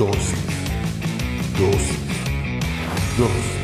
[0.00, 0.32] Dosis.
[1.58, 1.98] Dosis.
[3.18, 3.59] Dosis.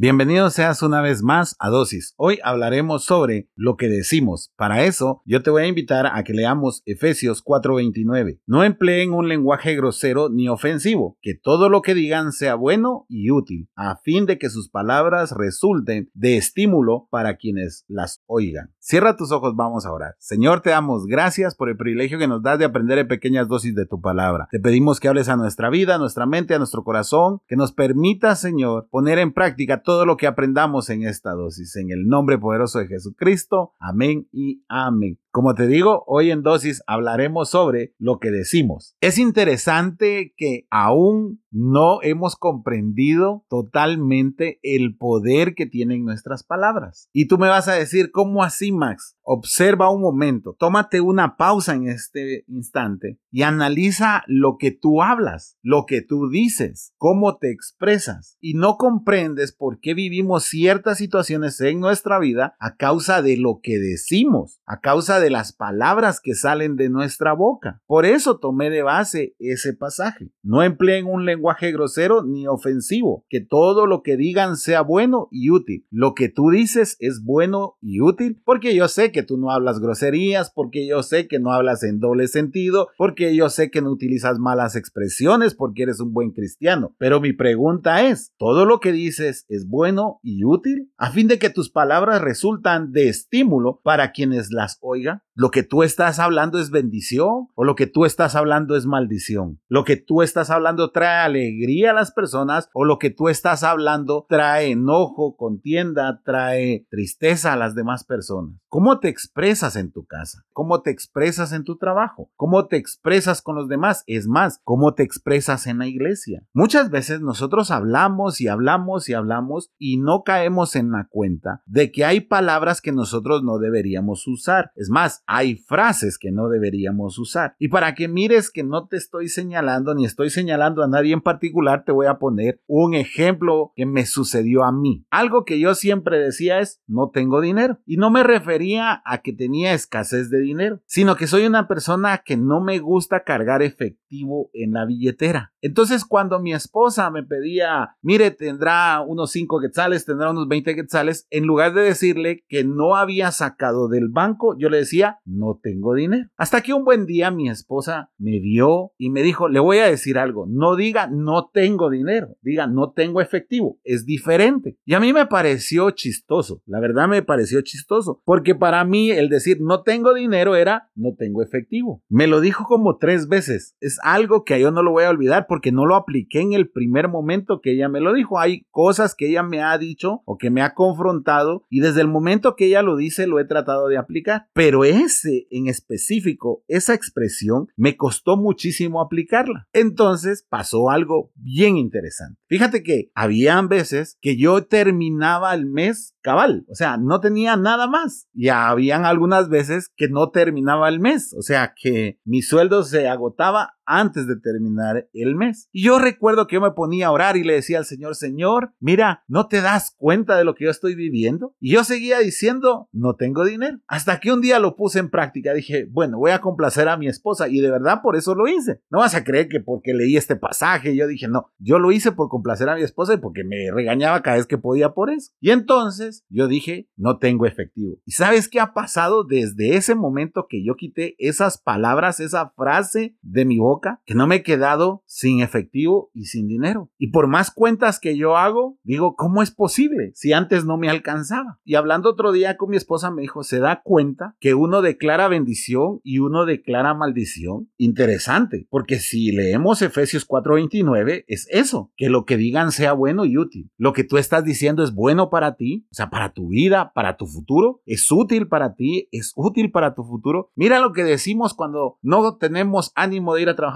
[0.00, 2.14] Bienvenido seas una vez más a Dosis.
[2.16, 4.52] Hoy hablaremos sobre lo que decimos.
[4.56, 8.38] Para eso, yo te voy a invitar a que leamos Efesios 4:29.
[8.46, 13.32] No empleen un lenguaje grosero ni ofensivo, que todo lo que digan sea bueno y
[13.32, 18.70] útil, a fin de que sus palabras resulten de estímulo para quienes las oigan.
[18.78, 20.14] Cierra tus ojos, vamos a orar.
[20.20, 23.74] Señor, te damos gracias por el privilegio que nos das de aprender en pequeñas dosis
[23.74, 24.46] de tu palabra.
[24.52, 27.72] Te pedimos que hables a nuestra vida, a nuestra mente, a nuestro corazón, que nos
[27.72, 31.74] permita, Señor, poner en práctica todo lo que aprendamos en esta dosis.
[31.76, 33.72] En el nombre poderoso de Jesucristo.
[33.80, 35.18] Amén y amén.
[35.38, 38.96] Como te digo, hoy en dosis hablaremos sobre lo que decimos.
[39.00, 47.08] Es interesante que aún no hemos comprendido totalmente el poder que tienen nuestras palabras.
[47.12, 49.16] Y tú me vas a decir, ¿cómo así, Max?
[49.22, 55.56] Observa un momento, tómate una pausa en este instante y analiza lo que tú hablas,
[55.62, 58.36] lo que tú dices, cómo te expresas.
[58.40, 63.60] Y no comprendes por qué vivimos ciertas situaciones en nuestra vida a causa de lo
[63.62, 67.82] que decimos, a causa de las palabras que salen de nuestra boca.
[67.86, 70.30] Por eso tomé de base ese pasaje.
[70.42, 75.50] No empleen un lenguaje grosero ni ofensivo, que todo lo que digan sea bueno y
[75.50, 75.86] útil.
[75.90, 79.80] Lo que tú dices es bueno y útil porque yo sé que tú no hablas
[79.80, 83.90] groserías, porque yo sé que no hablas en doble sentido, porque yo sé que no
[83.90, 86.94] utilizas malas expresiones, porque eres un buen cristiano.
[86.98, 90.90] Pero mi pregunta es, ¿todo lo que dices es bueno y útil?
[90.96, 95.07] A fin de que tus palabras resultan de estímulo para quienes las oigan.
[95.08, 95.27] diga.
[95.40, 99.60] ¿Lo que tú estás hablando es bendición o lo que tú estás hablando es maldición?
[99.68, 103.62] ¿Lo que tú estás hablando trae alegría a las personas o lo que tú estás
[103.62, 108.58] hablando trae enojo, contienda, trae tristeza a las demás personas?
[108.68, 113.40] ¿Cómo te expresas en tu casa, cómo te expresas en tu trabajo, cómo te expresas
[113.40, 116.42] con los demás, es más, cómo te expresas en la iglesia.
[116.52, 121.92] Muchas veces nosotros hablamos y hablamos y hablamos y no caemos en la cuenta de
[121.92, 124.72] que hay palabras que nosotros no deberíamos usar.
[124.74, 127.54] Es más, hay frases que no deberíamos usar.
[127.58, 131.20] Y para que mires que no te estoy señalando ni estoy señalando a nadie en
[131.20, 135.04] particular, te voy a poner un ejemplo que me sucedió a mí.
[135.10, 137.78] Algo que yo siempre decía es, no tengo dinero.
[137.84, 142.22] Y no me refería a que tenía escasez de dinero, sino que soy una persona
[142.24, 145.52] que no me gusta cargar efectivo en la billetera.
[145.60, 151.26] Entonces cuando mi esposa me pedía, mire, tendrá unos 5 quetzales, tendrá unos 20 quetzales,
[151.28, 155.94] en lugar de decirle que no había sacado del banco, yo le decía, no tengo
[155.94, 156.28] dinero.
[156.36, 159.86] Hasta que un buen día mi esposa me vio y me dijo, le voy a
[159.86, 164.76] decir algo, no diga no tengo dinero, diga no tengo efectivo, es diferente.
[164.84, 169.28] Y a mí me pareció chistoso, la verdad me pareció chistoso, porque para mí el
[169.28, 172.02] decir no tengo dinero era no tengo efectivo.
[172.08, 173.76] Me lo dijo como tres veces.
[173.80, 176.68] Es algo que yo no lo voy a olvidar porque no lo apliqué en el
[176.68, 178.38] primer momento que ella me lo dijo.
[178.38, 182.08] Hay cosas que ella me ha dicho o que me ha confrontado y desde el
[182.08, 184.46] momento que ella lo dice lo he tratado de aplicar.
[184.52, 189.66] Pero ese en específico, esa expresión, me costó muchísimo aplicarla.
[189.72, 192.38] Entonces pasó algo bien interesante.
[192.46, 197.86] Fíjate que habían veces que yo terminaba el mes cabal, o sea, no tenía nada
[197.86, 198.28] más.
[198.34, 203.08] Y habían algunas veces que no terminaba el mes, o sea, que mi sueldo se
[203.08, 205.68] agotaba antes de terminar el mes.
[205.72, 208.72] Y yo recuerdo que yo me ponía a orar y le decía al Señor, Señor,
[208.78, 211.54] mira, ¿no te das cuenta de lo que yo estoy viviendo?
[211.58, 213.78] Y yo seguía diciendo, no tengo dinero.
[213.86, 217.08] Hasta que un día lo puse en práctica, dije, bueno, voy a complacer a mi
[217.08, 218.82] esposa y de verdad por eso lo hice.
[218.90, 222.12] No vas a creer que porque leí este pasaje, yo dije, no, yo lo hice
[222.12, 225.32] por complacer a mi esposa y porque me regañaba cada vez que podía por eso.
[225.40, 227.96] Y entonces yo dije, no tengo efectivo.
[228.04, 233.16] ¿Y sabes qué ha pasado desde ese momento que yo quité esas palabras, esa frase
[233.22, 233.77] de mi boca?
[233.80, 236.90] Que no me he quedado sin efectivo y sin dinero.
[236.98, 240.88] Y por más cuentas que yo hago, digo, ¿cómo es posible si antes no me
[240.88, 241.58] alcanzaba?
[241.64, 245.28] Y hablando otro día con mi esposa me dijo, ¿se da cuenta que uno declara
[245.28, 247.70] bendición y uno declara maldición?
[247.76, 253.36] Interesante, porque si leemos Efesios 4:29, es eso, que lo que digan sea bueno y
[253.36, 253.70] útil.
[253.76, 257.16] Lo que tú estás diciendo es bueno para ti, o sea, para tu vida, para
[257.16, 260.50] tu futuro, es útil para ti, es útil para tu futuro.
[260.54, 263.67] Mira lo que decimos cuando no tenemos ánimo de ir a trabajar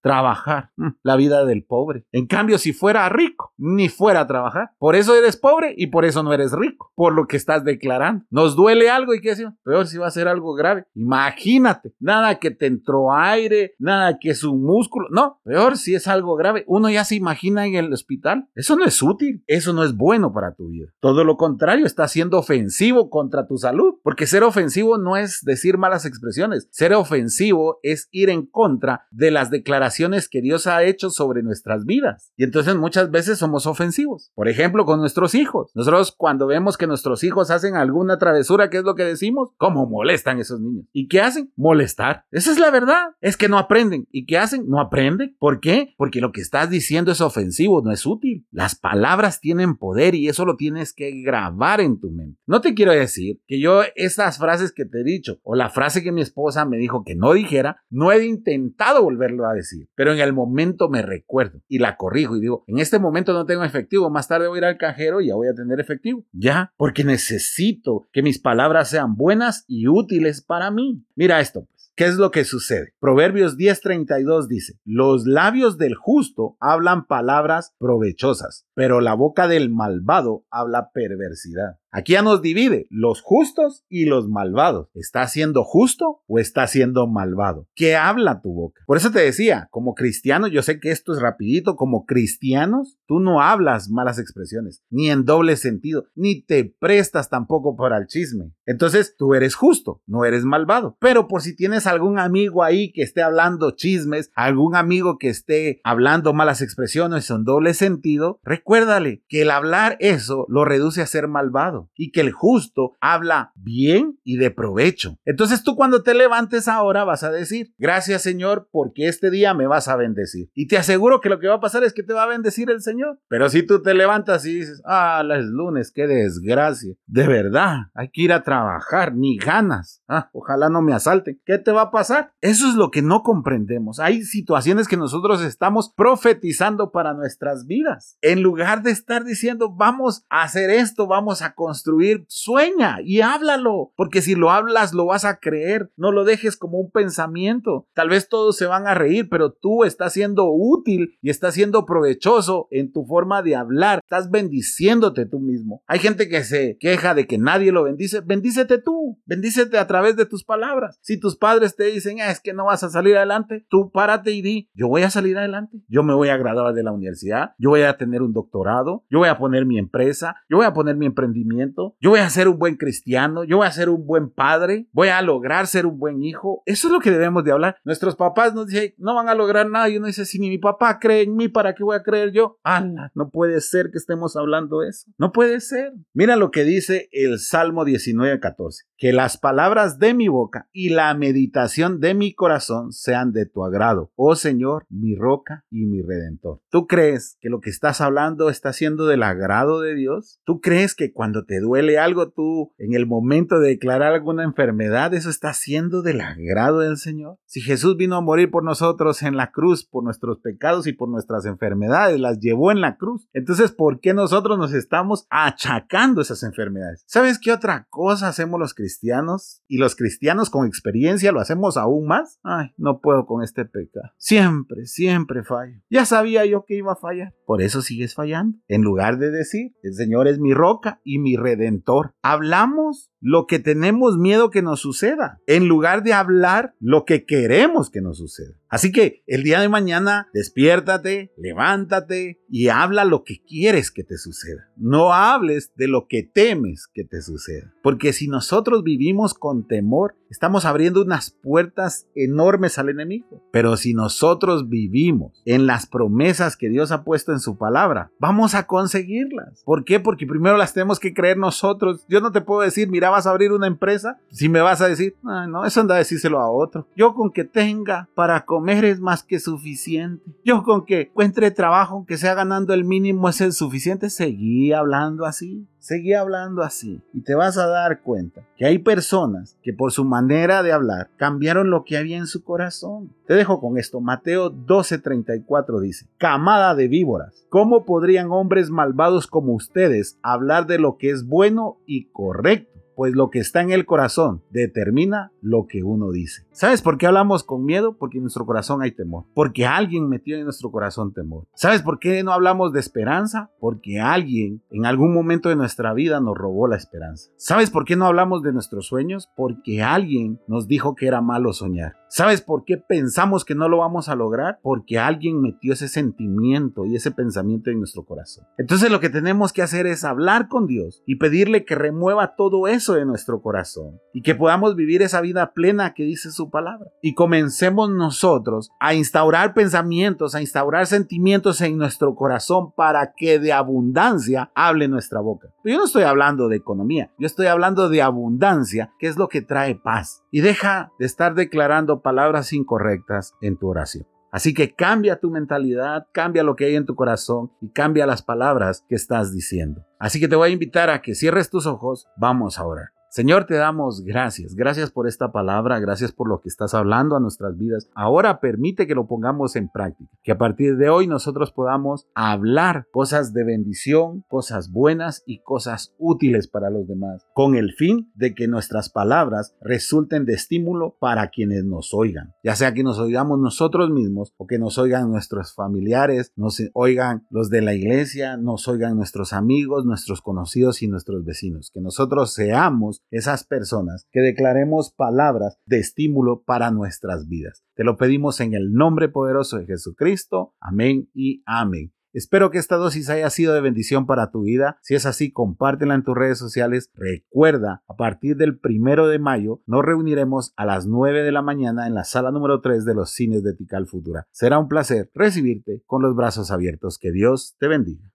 [0.00, 2.04] trabajar, ah, mm, la vida del pobre.
[2.12, 4.70] En cambio, si fuera rico, ni fuera a trabajar.
[4.78, 8.24] Por eso eres pobre y por eso no eres rico, por lo que estás declarando.
[8.30, 10.84] Nos duele algo y qué decir, peor si va a ser algo grave.
[10.94, 16.06] Imagínate, nada que te entró aire, nada que es un músculo, no, peor si es
[16.06, 16.64] algo grave.
[16.66, 18.48] Uno ya se imagina en el hospital.
[18.54, 20.88] Eso no es útil, eso no es bueno para tu vida.
[21.00, 25.78] Todo lo contrario, está siendo ofensivo contra tu salud, porque ser ofensivo no es decir
[25.78, 31.10] malas expresiones, ser ofensivo es ir en contra de las declaraciones que Dios ha hecho
[31.10, 32.32] sobre nuestras vidas.
[32.36, 34.30] Y entonces muchas veces somos ofensivos.
[34.34, 35.70] Por ejemplo, con nuestros hijos.
[35.74, 39.50] Nosotros cuando vemos que nuestros hijos hacen alguna travesura, ¿qué es lo que decimos?
[39.56, 40.86] ¿Cómo molestan esos niños?
[40.92, 41.52] ¿Y qué hacen?
[41.56, 42.24] Molestar.
[42.30, 43.14] Esa es la verdad.
[43.20, 44.06] Es que no aprenden.
[44.10, 44.68] ¿Y qué hacen?
[44.68, 45.36] No aprenden.
[45.38, 45.94] ¿Por qué?
[45.96, 48.46] Porque lo que estás diciendo es ofensivo, no es útil.
[48.50, 52.40] Las palabras tienen poder y eso lo tienes que grabar en tu mente.
[52.46, 56.02] No te quiero decir que yo estas frases que te he dicho o la frase
[56.02, 60.12] que mi esposa me dijo que no dijera, no he intentado volverlo a decir, pero
[60.12, 63.64] en el momento me recuerdo y la corrijo y digo, en este momento no tengo
[63.64, 66.24] efectivo, más tarde voy a ir al cajero y ya voy a tener efectivo.
[66.32, 71.04] Ya, porque necesito que mis palabras sean buenas y útiles para mí.
[71.14, 71.68] Mira esto.
[71.96, 72.92] ¿Qué es lo que sucede?
[72.98, 80.44] Proverbios 10:32 dice, los labios del justo hablan palabras provechosas, pero la boca del malvado
[80.50, 81.78] habla perversidad.
[81.96, 84.88] Aquí ya nos divide los justos y los malvados.
[84.94, 87.68] ¿Está siendo justo o está siendo malvado?
[87.76, 88.82] ¿Qué habla tu boca?
[88.84, 93.20] Por eso te decía, como cristiano, yo sé que esto es rapidito, como cristianos, tú
[93.20, 98.50] no hablas malas expresiones, ni en doble sentido, ni te prestas tampoco para el chisme.
[98.66, 100.96] Entonces, tú eres justo, no eres malvado.
[100.98, 105.80] Pero por si tienes algún amigo ahí que esté hablando chismes, algún amigo que esté
[105.84, 111.28] hablando malas expresiones en doble sentido, recuérdale que el hablar eso lo reduce a ser
[111.28, 115.18] malvado y que el justo habla bien y de provecho.
[115.24, 119.66] Entonces tú cuando te levantes ahora vas a decir, gracias Señor porque este día me
[119.66, 120.50] vas a bendecir.
[120.54, 122.70] Y te aseguro que lo que va a pasar es que te va a bendecir
[122.70, 123.20] el Señor.
[123.28, 126.94] Pero si tú te levantas y dices, ah, es lunes, qué desgracia.
[127.06, 130.02] De verdad, hay que ir a trabajar, ni ganas.
[130.08, 131.40] Ah, ojalá no me asalten.
[131.44, 132.32] ¿Qué te va a pasar?
[132.40, 134.00] Eso es lo que no comprendemos.
[134.00, 138.16] Hay situaciones que nosotros estamos profetizando para nuestras vidas.
[138.20, 143.20] En lugar de estar diciendo, vamos a hacer esto, vamos a construir construir, sueña y
[143.20, 147.88] háblalo, porque si lo hablas lo vas a creer, no lo dejes como un pensamiento.
[147.94, 151.84] Tal vez todos se van a reír, pero tú estás siendo útil y estás siendo
[151.84, 155.82] provechoso en tu forma de hablar, estás bendiciéndote tú mismo.
[155.88, 160.14] Hay gente que se queja de que nadie lo bendice, bendícete tú, bendícete a través
[160.14, 160.96] de tus palabras.
[161.02, 164.30] Si tus padres te dicen, ah, es que no vas a salir adelante, tú párate
[164.30, 167.50] y di, yo voy a salir adelante, yo me voy a graduar de la universidad,
[167.58, 170.72] yo voy a tener un doctorado, yo voy a poner mi empresa, yo voy a
[170.72, 171.63] poner mi emprendimiento
[172.00, 175.08] yo voy a ser un buen cristiano, yo voy a ser un buen padre, voy
[175.08, 176.62] a lograr ser un buen hijo.
[176.66, 177.76] Eso es lo que debemos de hablar.
[177.84, 179.88] Nuestros papás nos dicen, no van a lograr nada.
[179.88, 182.32] Y uno dice, si ni mi papá cree en mí, ¿para qué voy a creer
[182.32, 182.58] yo?
[182.62, 183.10] ¡Hala!
[183.14, 185.10] No puede ser que estemos hablando eso.
[185.18, 185.92] No puede ser.
[186.12, 188.84] Mira lo que dice el Salmo 19, 14.
[188.96, 193.64] Que las palabras de mi boca y la meditación de mi corazón sean de tu
[193.64, 196.60] agrado, oh Señor, mi roca y mi redentor.
[196.70, 200.40] ¿Tú crees que lo que estás hablando está siendo del agrado de Dios?
[200.44, 205.14] ¿Tú crees que cuando te duele algo, tú en el momento de declarar alguna enfermedad,
[205.14, 207.38] eso está siendo del agrado del Señor.
[207.46, 211.08] Si Jesús vino a morir por nosotros en la cruz, por nuestros pecados y por
[211.08, 213.28] nuestras enfermedades, las llevó en la cruz.
[213.32, 217.04] Entonces, ¿por qué nosotros nos estamos achacando esas enfermedades?
[217.06, 219.62] ¿Sabes qué otra cosa hacemos los cristianos?
[219.68, 222.38] Y los cristianos con experiencia lo hacemos aún más.
[222.42, 224.10] Ay, no puedo con este pecado.
[224.16, 225.80] Siempre, siempre fallo.
[225.90, 227.34] Ya sabía yo que iba a fallar.
[227.46, 228.58] Por eso sigues fallando.
[228.68, 232.14] En lugar de decir, el Señor es mi roca y mi redentor.
[232.22, 237.90] Hablamos lo que tenemos miedo que nos suceda, en lugar de hablar lo que queremos
[237.90, 238.54] que nos suceda.
[238.74, 244.18] Así que el día de mañana despiértate, levántate y habla lo que quieres que te
[244.18, 244.68] suceda.
[244.76, 247.72] No hables de lo que temes que te suceda.
[247.84, 253.44] Porque si nosotros vivimos con temor, estamos abriendo unas puertas enormes al enemigo.
[253.52, 258.56] Pero si nosotros vivimos en las promesas que Dios ha puesto en su palabra, vamos
[258.56, 259.62] a conseguirlas.
[259.64, 260.00] ¿Por qué?
[260.00, 262.04] Porque primero las tenemos que creer nosotros.
[262.08, 264.18] Yo no te puedo decir, mira, vas a abrir una empresa.
[264.30, 266.88] Si me vas a decir, no, eso anda a decírselo a otro.
[266.96, 270.24] Yo con que tenga para comer es más que suficiente.
[270.42, 274.08] Yo con que encuentre trabajo, que sea ganando el mínimo, es el suficiente.
[274.08, 277.02] Seguí hablando así, seguí hablando así.
[277.12, 281.10] Y te vas a dar cuenta que hay personas que por su manera de hablar
[281.18, 283.12] cambiaron lo que había en su corazón.
[283.26, 284.00] Te dejo con esto.
[284.00, 290.96] Mateo 12:34 dice, camada de víboras, ¿cómo podrían hombres malvados como ustedes hablar de lo
[290.96, 292.73] que es bueno y correcto?
[292.96, 296.46] Pues lo que está en el corazón determina lo que uno dice.
[296.52, 297.96] ¿Sabes por qué hablamos con miedo?
[297.96, 299.24] Porque en nuestro corazón hay temor.
[299.34, 301.46] Porque alguien metió en nuestro corazón temor.
[301.54, 303.50] ¿Sabes por qué no hablamos de esperanza?
[303.60, 307.30] Porque alguien en algún momento de nuestra vida nos robó la esperanza.
[307.36, 309.28] ¿Sabes por qué no hablamos de nuestros sueños?
[309.36, 311.94] Porque alguien nos dijo que era malo soñar.
[312.16, 314.60] ¿Sabes por qué pensamos que no lo vamos a lograr?
[314.62, 318.46] Porque alguien metió ese sentimiento y ese pensamiento en nuestro corazón.
[318.56, 322.68] Entonces lo que tenemos que hacer es hablar con Dios y pedirle que remueva todo
[322.68, 326.88] eso de nuestro corazón y que podamos vivir esa vida plena que dice su palabra.
[327.02, 333.52] Y comencemos nosotros a instaurar pensamientos, a instaurar sentimientos en nuestro corazón para que de
[333.52, 335.48] abundancia hable nuestra boca.
[335.64, 339.26] Pero yo no estoy hablando de economía, yo estoy hablando de abundancia, que es lo
[339.26, 340.22] que trae paz.
[340.30, 344.06] Y deja de estar declarando palabras incorrectas en tu oración.
[344.30, 348.22] Así que cambia tu mentalidad, cambia lo que hay en tu corazón y cambia las
[348.22, 349.86] palabras que estás diciendo.
[349.98, 352.88] Así que te voy a invitar a que cierres tus ojos, vamos a orar.
[353.14, 354.56] Señor, te damos gracias.
[354.56, 357.88] Gracias por esta palabra, gracias por lo que estás hablando a nuestras vidas.
[357.94, 362.88] Ahora permite que lo pongamos en práctica, que a partir de hoy nosotros podamos hablar
[362.90, 368.34] cosas de bendición, cosas buenas y cosas útiles para los demás, con el fin de
[368.34, 373.38] que nuestras palabras resulten de estímulo para quienes nos oigan, ya sea que nos oigamos
[373.38, 378.66] nosotros mismos o que nos oigan nuestros familiares, nos oigan los de la iglesia, nos
[378.66, 384.92] oigan nuestros amigos, nuestros conocidos y nuestros vecinos, que nosotros seamos esas personas, que declaremos
[384.92, 387.64] palabras de estímulo para nuestras vidas.
[387.74, 390.54] Te lo pedimos en el nombre poderoso de Jesucristo.
[390.60, 391.92] Amén y amén.
[392.14, 394.78] Espero que esta dosis haya sido de bendición para tu vida.
[394.82, 396.88] Si es así, compártela en tus redes sociales.
[396.94, 401.88] Recuerda, a partir del primero de mayo nos reuniremos a las 9 de la mañana
[401.88, 404.28] en la sala número 3 de los cines de Tical Futura.
[404.30, 406.98] Será un placer recibirte con los brazos abiertos.
[407.00, 408.12] Que Dios te bendiga.